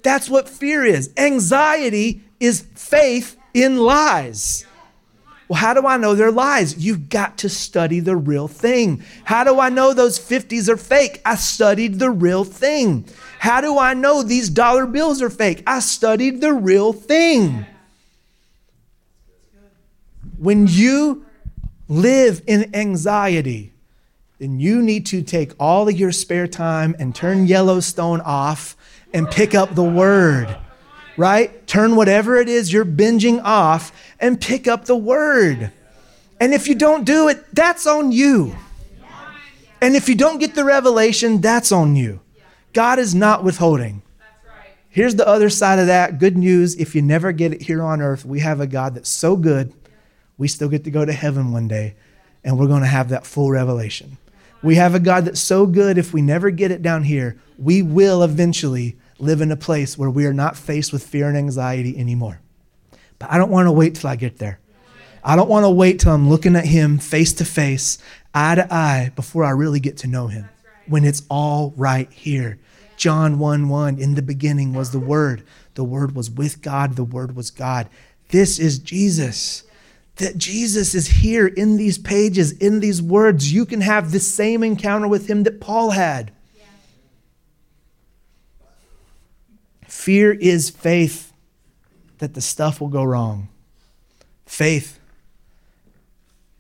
[0.06, 1.10] That's what fear is.
[1.18, 4.64] Anxiety is faith in lies.
[5.48, 6.78] Well, how do I know they're lies?
[6.78, 9.04] You've got to study the real thing.
[9.24, 11.22] How do I know those 50s are fake?
[11.26, 13.06] I studied the real thing.
[13.40, 15.64] How do I know these dollar bills are fake?
[15.66, 17.66] I studied the real thing.
[20.38, 21.26] When you
[21.88, 23.74] live in anxiety,
[24.38, 28.76] then you need to take all of your spare time and turn Yellowstone off
[29.16, 30.56] and pick up the word
[31.18, 31.66] right?
[31.68, 35.72] Turn whatever it is you're binging off and pick up the word.
[36.40, 38.56] And if you don't do it, that's on you.
[39.82, 42.22] And if you don't get the revelation, that's on you.
[42.74, 44.02] God is not withholding.
[44.90, 46.20] Here's the other side of that.
[46.20, 49.10] Good news if you never get it here on earth, we have a God that's
[49.10, 49.74] so good,
[50.38, 51.96] we still get to go to heaven one day,
[52.44, 54.18] and we're going to have that full revelation.
[54.64, 57.82] We have a God that's so good, if we never get it down here, we
[57.82, 61.98] will eventually live in a place where we are not faced with fear and anxiety
[61.98, 62.42] anymore.
[63.20, 64.60] But I don't want to wait till I get there.
[65.24, 67.98] I don't want to wait till I'm looking at him face to face,
[68.34, 70.50] eye to eye, before I really get to know him.
[70.88, 72.60] When it's all right here.
[72.98, 75.44] John 1 1, in the beginning was the Word.
[75.74, 77.90] The Word was with God, the Word was God.
[78.30, 79.64] This is Jesus.
[80.18, 83.52] That Jesus is here in these pages, in these words.
[83.52, 86.32] You can have the same encounter with him that Paul had.
[90.06, 91.34] Fear is faith
[92.20, 93.50] that the stuff will go wrong.
[94.46, 95.00] Faith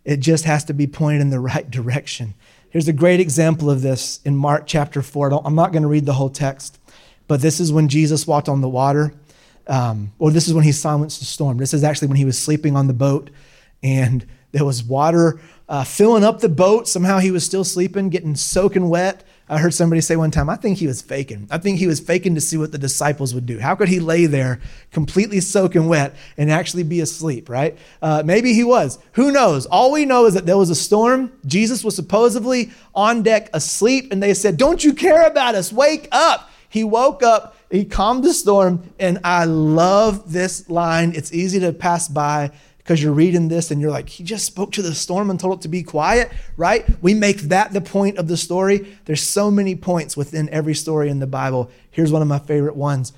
[0.03, 2.33] It just has to be pointed in the right direction.
[2.71, 5.45] Here's a great example of this in Mark chapter 4.
[5.45, 6.79] I'm not going to read the whole text,
[7.27, 9.13] but this is when Jesus walked on the water,
[9.67, 11.59] um, or this is when he silenced the storm.
[11.59, 13.29] This is actually when he was sleeping on the boat,
[13.83, 16.87] and there was water uh, filling up the boat.
[16.87, 19.23] Somehow he was still sleeping, getting soaking wet.
[19.47, 21.47] I heard somebody say one time, I think he was faking.
[21.51, 23.59] I think he was faking to see what the disciples would do.
[23.59, 24.59] How could he lay there
[24.91, 27.77] completely soaking wet and actually be asleep, right?
[28.01, 28.97] Uh, maybe he was.
[29.13, 29.67] Who knows?
[29.67, 31.31] All we know is that there was a storm.
[31.45, 35.71] Jesus was supposedly on deck asleep, and they said, Don't you care about us?
[35.71, 36.49] Wake up.
[36.67, 41.13] He woke up, he calmed the storm, and I love this line.
[41.15, 42.51] It's easy to pass by
[42.85, 45.57] because you're reading this and you're like, he just spoke to the storm and told
[45.57, 46.85] it to be quiet, right?
[47.01, 48.95] We make that the point of the story.
[49.05, 51.71] There's so many points within every story in the Bible.
[51.89, 53.11] Here's one of my favorite ones.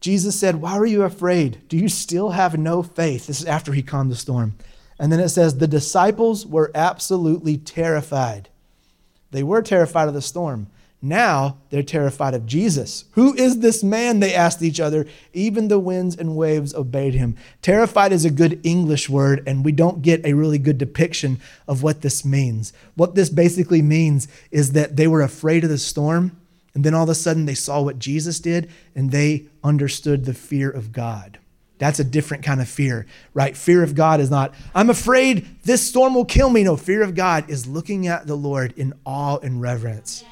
[0.00, 1.68] Jesus said, Why are you afraid?
[1.68, 3.26] Do you still have no faith?
[3.26, 4.54] This is after he calmed the storm.
[4.98, 8.48] And then it says, The disciples were absolutely terrified.
[9.32, 10.68] They were terrified of the storm.
[11.00, 13.04] Now they're terrified of Jesus.
[13.12, 14.18] Who is this man?
[14.18, 15.06] They asked each other.
[15.32, 17.36] Even the winds and waves obeyed him.
[17.62, 21.84] Terrified is a good English word, and we don't get a really good depiction of
[21.84, 22.72] what this means.
[22.96, 26.36] What this basically means is that they were afraid of the storm,
[26.74, 30.34] and then all of a sudden they saw what Jesus did, and they understood the
[30.34, 31.38] fear of God.
[31.78, 33.56] That's a different kind of fear, right?
[33.56, 36.64] Fear of God is not, I'm afraid this storm will kill me.
[36.64, 40.24] No, fear of God is looking at the Lord in awe and reverence.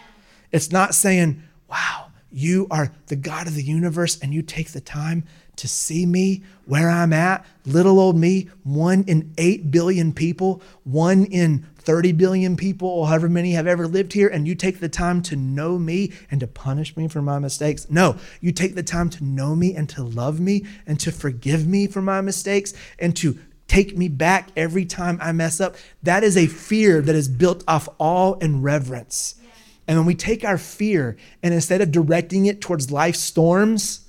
[0.52, 4.80] It's not saying, wow, you are the God of the universe and you take the
[4.80, 5.24] time
[5.56, 11.24] to see me where I'm at, little old me, one in 8 billion people, one
[11.24, 14.88] in 30 billion people, or however many have ever lived here, and you take the
[14.88, 17.88] time to know me and to punish me for my mistakes.
[17.88, 21.66] No, you take the time to know me and to love me and to forgive
[21.66, 25.76] me for my mistakes and to take me back every time I mess up.
[26.02, 29.36] That is a fear that is built off awe and reverence.
[29.88, 34.00] And when we take our fear and instead of directing it towards life storms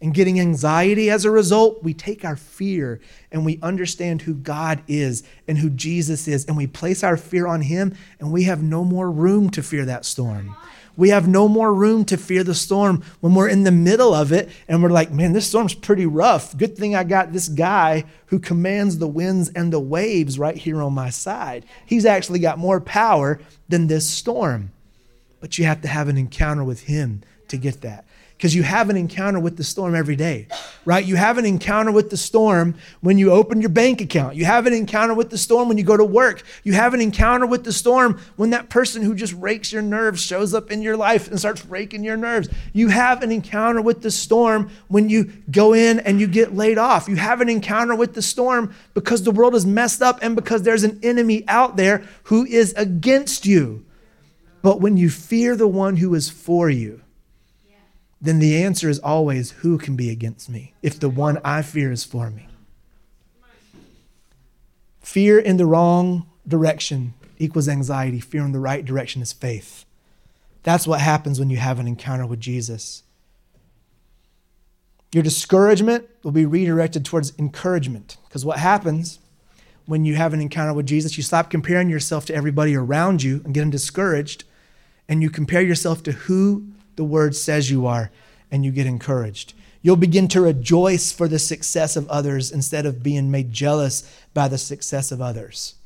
[0.00, 3.00] and getting anxiety as a result, we take our fear
[3.32, 7.48] and we understand who God is and who Jesus is, and we place our fear
[7.48, 10.54] on Him, and we have no more room to fear that storm.
[10.96, 14.32] We have no more room to fear the storm when we're in the middle of
[14.32, 16.56] it and we're like, man, this storm's pretty rough.
[16.56, 20.82] Good thing I got this guy who commands the winds and the waves right here
[20.82, 21.64] on my side.
[21.86, 24.72] He's actually got more power than this storm.
[25.40, 28.04] But you have to have an encounter with Him to get that.
[28.36, 30.46] Because you have an encounter with the storm every day,
[30.84, 31.04] right?
[31.04, 34.36] You have an encounter with the storm when you open your bank account.
[34.36, 36.44] You have an encounter with the storm when you go to work.
[36.62, 40.22] You have an encounter with the storm when that person who just rakes your nerves
[40.22, 42.48] shows up in your life and starts raking your nerves.
[42.72, 46.78] You have an encounter with the storm when you go in and you get laid
[46.78, 47.08] off.
[47.08, 50.62] You have an encounter with the storm because the world is messed up and because
[50.62, 53.84] there's an enemy out there who is against you.
[54.62, 57.02] But when you fear the one who is for you,
[58.20, 61.92] then the answer is always who can be against me if the one I fear
[61.92, 62.48] is for me?
[65.00, 68.20] Fear in the wrong direction equals anxiety.
[68.20, 69.84] Fear in the right direction is faith.
[70.64, 73.04] That's what happens when you have an encounter with Jesus.
[75.12, 78.18] Your discouragement will be redirected towards encouragement.
[78.28, 79.20] Because what happens
[79.88, 83.40] when you have an encounter with Jesus, you stop comparing yourself to everybody around you
[83.42, 84.44] and getting discouraged,
[85.08, 88.10] and you compare yourself to who the word says you are,
[88.50, 89.54] and you get encouraged.
[89.80, 94.02] You'll begin to rejoice for the success of others instead of being made jealous
[94.34, 95.76] by the success of others.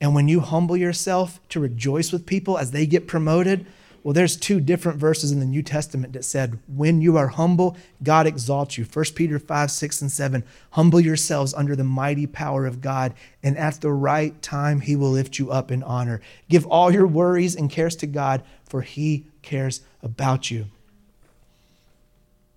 [0.00, 3.66] And when you humble yourself to rejoice with people as they get promoted,
[4.02, 7.76] well, there's two different verses in the New Testament that said, when you are humble,
[8.02, 8.84] God exalts you.
[8.84, 10.44] 1 Peter 5, 6, and 7.
[10.72, 15.10] Humble yourselves under the mighty power of God, and at the right time, he will
[15.10, 16.20] lift you up in honor.
[16.48, 20.66] Give all your worries and cares to God, for he cares about you.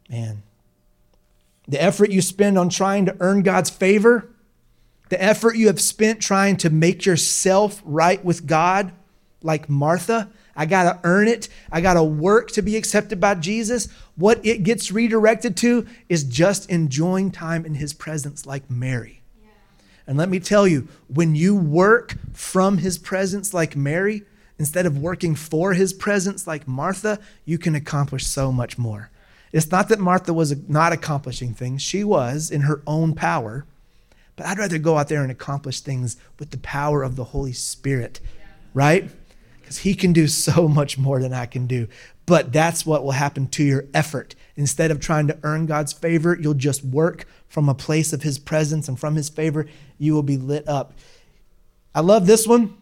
[0.10, 0.42] Man,
[1.68, 4.30] the effort you spend on trying to earn God's favor,
[5.10, 8.92] the effort you have spent trying to make yourself right with God,
[9.44, 11.50] like Martha, I got to earn it.
[11.72, 13.90] I got to work to be accepted by Jesus.
[14.16, 19.22] What it gets redirected to is just enjoying time in his presence, like Mary.
[19.42, 19.50] Yeah.
[20.08, 24.24] And let me tell you, when you work from his presence, like Mary,
[24.58, 29.10] instead of working for his presence, like Martha, you can accomplish so much more.
[29.52, 33.66] It's not that Martha was not accomplishing things, she was in her own power.
[34.36, 37.54] But I'd rather go out there and accomplish things with the power of the Holy
[37.54, 38.20] Spirit,
[38.74, 39.10] right?
[39.66, 41.88] Because He can do so much more than I can do.
[42.28, 44.36] But that's what will happen to your effort.
[44.56, 48.38] Instead of trying to earn God's favor, you'll just work from a place of His
[48.38, 49.66] presence and from His favor,
[49.98, 50.94] you will be lit up.
[51.96, 52.78] I love this one.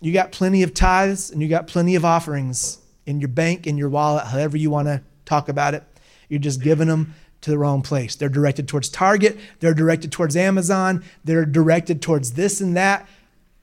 [0.00, 3.78] You got plenty of tithes and you got plenty of offerings in your bank, in
[3.78, 5.82] your wallet, however you want to talk about it.
[6.28, 8.14] You're just giving them to the wrong place.
[8.16, 13.08] They're directed towards Target, they're directed towards Amazon, they're directed towards this and that.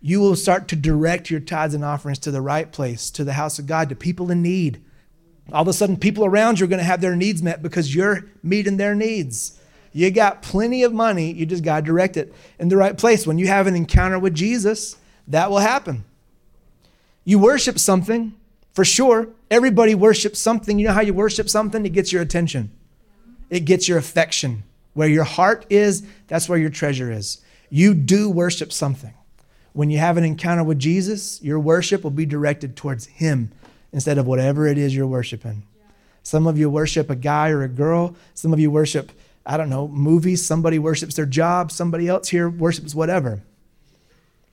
[0.06, 3.34] You will start to direct your tithes and offerings to the right place, to the
[3.34, 4.84] house of God, to people in need.
[5.52, 7.96] All of a sudden, people around you are going to have their needs met because
[7.96, 9.60] you're meeting their needs.
[9.94, 13.26] You got plenty of money, you just got to direct it in the right place.
[13.26, 14.96] When you have an encounter with Jesus,
[15.28, 16.06] that will happen.
[17.24, 18.36] You worship something,
[18.74, 19.30] for sure.
[19.50, 20.78] Everybody worships something.
[20.78, 21.84] You know how you worship something?
[21.84, 22.70] It gets your attention,
[23.50, 24.66] it gets your affection.
[24.94, 27.42] Where your heart is, that's where your treasure is.
[27.72, 29.16] You do worship something.
[29.76, 33.52] When you have an encounter with Jesus, your worship will be directed towards Him
[33.92, 35.68] instead of whatever it is you're worshiping.
[36.24, 38.16] Some of you worship a guy or a girl.
[38.34, 39.12] Some of you worship
[39.46, 43.44] I don't know, movies, somebody worships their job, somebody else here worships whatever.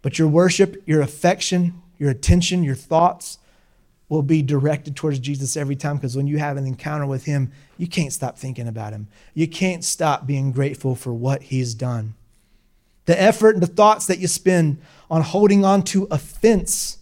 [0.03, 3.39] But your worship, your affection, your attention, your thoughts
[4.09, 7.53] will be directed towards Jesus every time because when you have an encounter with Him,
[7.79, 9.09] you can't stop thinking about Him.
[9.33, 12.12] You can't stop being grateful for what He's done.
[13.07, 14.79] The effort and the thoughts that you spend
[15.13, 16.97] on holding on to offense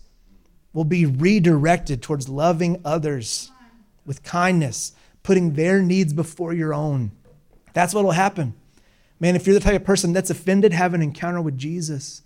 [0.73, 3.53] will be redirected towards loving others
[4.05, 4.93] with kindness,
[5.23, 7.13] putting their needs before your own.
[7.73, 8.55] That's what will happen.
[9.21, 12.23] Man, if you're the type of person that's offended, have an encounter with Jesus.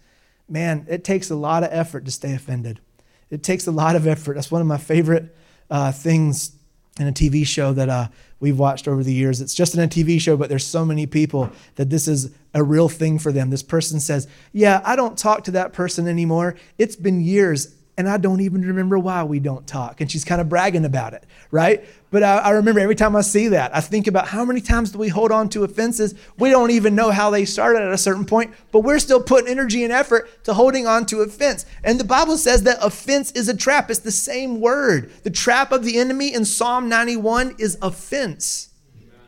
[0.48, 2.80] Man, it takes a lot of effort to stay offended.
[3.28, 4.36] It takes a lot of effort.
[4.36, 5.36] That's one of my favorite
[5.70, 6.52] uh, things
[6.98, 8.08] in a TV show that uh,
[8.44, 9.40] we've watched over the years.
[9.40, 12.62] It's just in a TV show, but there's so many people that this is a
[12.62, 13.48] real thing for them.
[13.48, 16.54] This person says, Yeah, I don't talk to that person anymore.
[16.76, 20.00] It's been years and I don't even remember why we don't talk.
[20.00, 21.84] And she's kind of bragging about it, right?
[22.10, 24.90] But I, I, remember every time I see that, I think about how many times
[24.90, 26.14] do we hold on to offenses?
[26.36, 29.48] We don't even know how they started at a certain point, but we're still putting
[29.48, 31.66] energy and effort to holding on to offense.
[31.84, 33.90] And the Bible says that offense is a trap.
[33.90, 35.12] It's the same word.
[35.22, 38.70] The trap of the enemy in Psalm 91 is offense.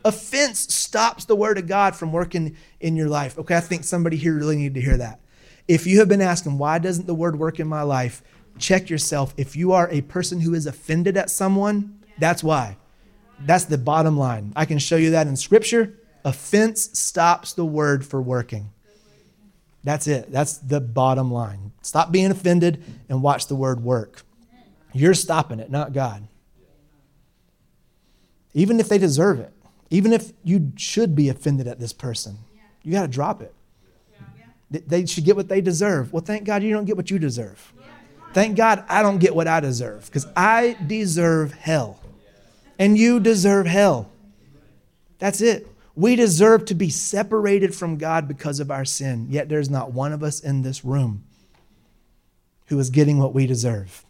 [0.03, 3.37] Offense stops the word of God from working in your life.
[3.37, 5.21] Okay, I think somebody here really needed to hear that.
[5.67, 8.23] If you have been asking, why doesn't the word work in my life?
[8.59, 9.33] Check yourself.
[9.37, 12.77] If you are a person who is offended at someone, that's why.
[13.39, 14.53] That's the bottom line.
[14.55, 15.99] I can show you that in scripture.
[16.25, 18.71] Offense stops the word for working.
[19.83, 20.31] That's it.
[20.31, 21.71] That's the bottom line.
[21.81, 24.23] Stop being offended and watch the word work.
[24.93, 26.27] You're stopping it, not God.
[28.53, 29.53] Even if they deserve it,
[29.89, 32.37] even if you should be offended at this person,
[32.83, 33.53] you got to drop it.
[34.69, 36.11] They should get what they deserve.
[36.11, 37.73] Well, thank God you don't get what you deserve.
[38.33, 42.01] Thank God I don't get what I deserve because I deserve hell.
[42.79, 44.11] And you deserve hell.
[45.19, 45.67] That's it.
[45.95, 50.13] We deserve to be separated from God because of our sin, yet there's not one
[50.13, 51.23] of us in this room
[52.67, 54.05] who is getting what we deserve.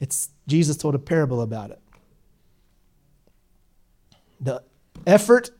[0.00, 1.80] It's Jesus told a parable about it.
[4.38, 4.62] The
[5.06, 5.50] effort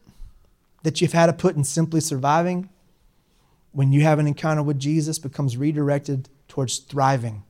[0.83, 2.69] that you've had to put in simply surviving
[3.73, 7.43] when you have an encounter with Jesus becomes redirected towards thriving.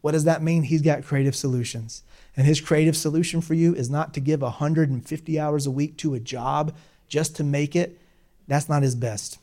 [0.00, 0.64] What does that mean?
[0.64, 2.02] He's got creative solutions.
[2.36, 6.14] And his creative solution for you is not to give 150 hours a week to
[6.14, 6.76] a job
[7.08, 8.00] just to make it.
[8.46, 9.38] That's not his best.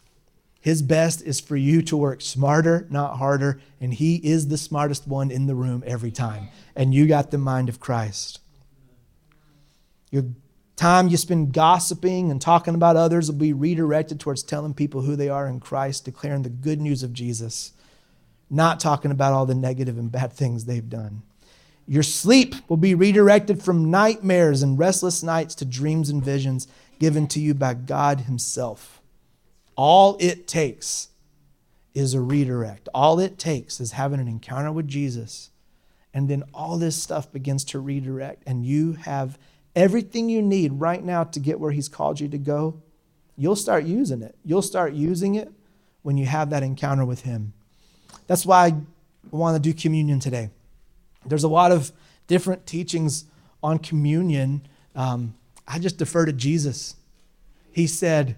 [0.60, 3.60] His best is for you to work smarter, not harder.
[3.80, 6.50] And he is the smartest one in the room every time.
[6.76, 8.40] And you got the mind of Christ.
[10.12, 10.26] Your
[10.76, 15.16] time you spend gossiping and talking about others will be redirected towards telling people who
[15.16, 17.74] they are in Christ, declaring the good news of Jesus
[18.52, 21.24] not talking about all the negative and bad things they've done.
[21.88, 26.68] Your sleep will be redirected from nightmares and restless nights to dreams and visions
[27.00, 29.02] given to you by God Himself.
[29.76, 31.08] All it takes
[31.94, 32.88] is a redirect.
[32.94, 35.50] All it takes is having an encounter with Jesus.
[36.14, 39.40] And then all this stuff begins to redirect, and you have
[39.76, 42.82] everything you need right now to get where He's called you to go.
[43.38, 44.36] You'll start using it.
[44.44, 45.52] You'll start using it
[46.02, 47.54] when you have that encounter with Him.
[48.28, 48.74] That's why I
[49.32, 50.50] want to do communion today.
[51.26, 51.92] There's a lot of
[52.28, 53.26] different teachings
[53.62, 54.62] on communion.
[54.96, 55.36] Um,
[55.68, 56.96] I just defer to Jesus.
[57.72, 58.36] He said,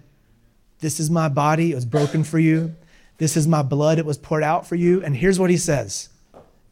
[0.80, 2.74] This is my body, it was broken for you.
[3.18, 5.02] This is my blood, it was poured out for you.
[5.02, 6.08] And here's what he says.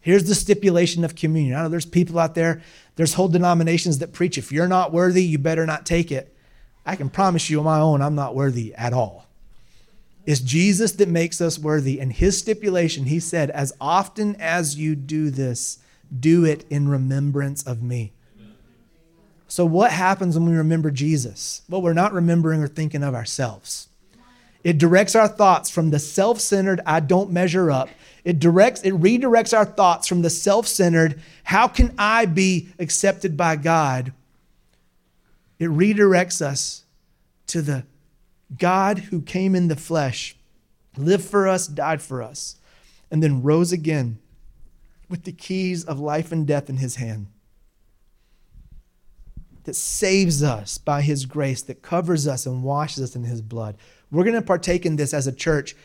[0.00, 1.56] Here's the stipulation of communion.
[1.56, 2.60] I know there's people out there,
[2.96, 6.36] there's whole denominations that preach if you're not worthy, you better not take it.
[6.84, 9.26] I can promise you on my own, I'm not worthy at all.
[10.24, 12.00] It's Jesus that makes us worthy.
[12.00, 15.78] And his stipulation, he said, as often as you do this,
[16.18, 18.12] do it in remembrance of me.
[19.48, 21.60] So, what happens when we remember Jesus?
[21.68, 23.88] Well, we're not remembering or thinking of ourselves.
[24.64, 27.88] It directs our thoughts from the self centered, I don't measure up.
[28.24, 33.36] It directs, it redirects our thoughts from the self centered, how can I be accepted
[33.36, 34.12] by God?
[35.58, 36.84] It redirects us
[37.48, 37.84] to the
[38.58, 40.36] God who came in the flesh,
[40.96, 42.56] lived for us, died for us,
[43.10, 44.18] and then rose again
[45.08, 47.26] with the keys of life and death in his hand.
[49.64, 53.76] That saves us by his grace, that covers us and washes us in his blood.
[54.10, 55.76] We're going to partake in this as a church,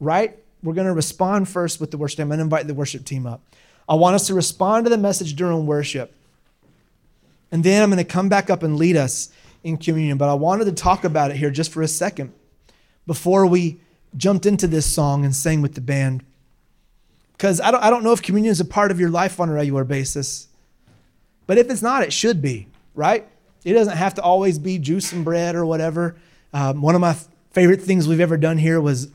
[0.00, 0.36] right?
[0.62, 2.18] We're going to respond first with the worship.
[2.18, 3.42] I'm going to invite the worship team up.
[3.88, 6.12] I want us to respond to the message during worship.
[7.52, 9.30] And then I'm going to come back up and lead us
[9.66, 10.16] in communion.
[10.16, 12.32] But I wanted to talk about it here just for a second
[13.04, 13.80] before we
[14.16, 16.24] jumped into this song and sang with the band.
[17.32, 19.48] Because I don't, I don't know if communion is a part of your life on
[19.48, 20.46] a regular basis.
[21.48, 23.26] But if it's not, it should be, right?
[23.64, 26.16] It doesn't have to always be juice and bread or whatever.
[26.52, 27.16] Um, one of my
[27.50, 29.08] favorite things we've ever done here was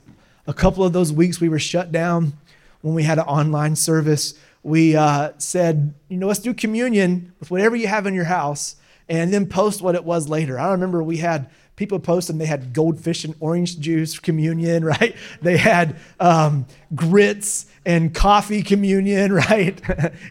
[0.46, 2.34] a couple of those weeks we were shut down
[2.82, 4.34] when we had an online service.
[4.64, 8.76] We uh, said, you know, let's do communion with whatever you have in your house
[9.12, 10.58] and then post what it was later.
[10.58, 15.16] I remember we had people posting they had goldfish and orange juice communion, right?
[15.42, 19.82] They had um, grits and coffee communion, right?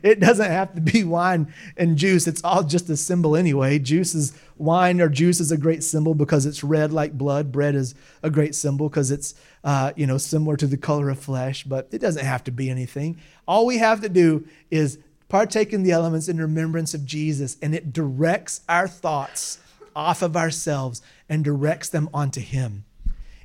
[0.02, 2.26] it doesn't have to be wine and juice.
[2.26, 3.78] It's all just a symbol anyway.
[3.78, 7.50] Juice is Wine or juice is a great symbol because it's red like blood.
[7.50, 11.18] Bread is a great symbol because it's uh, you know similar to the color of
[11.18, 13.18] flesh, but it doesn't have to be anything.
[13.48, 14.98] All we have to do is
[15.30, 19.58] partake in the elements in remembrance of Jesus, and it directs our thoughts
[19.96, 22.84] off of ourselves and directs them onto Him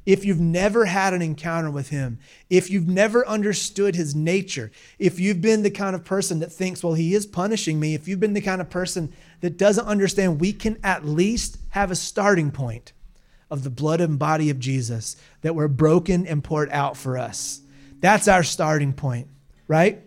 [0.05, 2.19] if you've never had an encounter with him,
[2.49, 6.83] if you've never understood his nature, if you've been the kind of person that thinks,
[6.83, 9.11] well, he is punishing me, if you've been the kind of person
[9.41, 12.93] that doesn't understand, we can at least have a starting point
[13.49, 17.61] of the blood and body of Jesus that were broken and poured out for us.
[17.99, 19.27] That's our starting point,
[19.67, 20.01] right?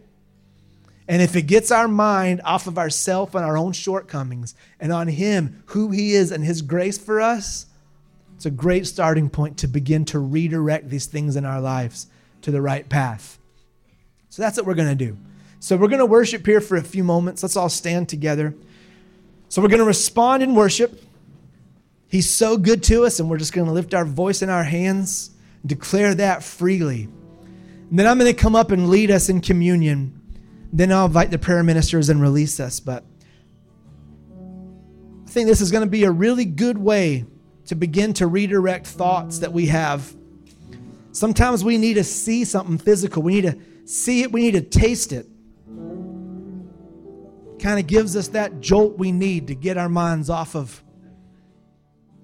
[1.08, 5.08] And if it gets our mind off of ourself and our own shortcomings and on
[5.08, 7.66] him, who he is and his grace for us,
[8.36, 12.06] it's a great starting point to begin to redirect these things in our lives
[12.42, 13.38] to the right path.
[14.28, 15.16] So that's what we're going to do.
[15.60, 17.42] So we're going to worship here for a few moments.
[17.42, 18.54] Let's all stand together.
[19.48, 21.02] So we're going to respond in worship.
[22.06, 24.62] He's so good to us, and we're just going to lift our voice in our
[24.62, 25.30] hands,
[25.64, 27.08] declare that freely.
[27.90, 30.17] And then I'm going to come up and lead us in communion.
[30.72, 32.80] Then I'll invite the prayer ministers and release us.
[32.80, 33.04] But
[35.26, 37.24] I think this is going to be a really good way
[37.66, 40.14] to begin to redirect thoughts that we have.
[41.12, 43.22] Sometimes we need to see something physical.
[43.22, 45.26] We need to see it, we need to taste it.
[47.58, 50.82] Kind of gives us that jolt we need to get our minds off of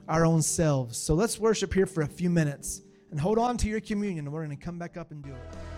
[0.06, 0.98] our own selves.
[0.98, 4.44] So let's worship here for a few minutes and hold on to your communion, we're
[4.44, 5.73] going to come back up and do it.